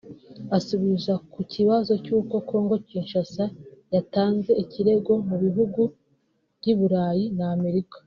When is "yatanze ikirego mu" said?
3.93-5.35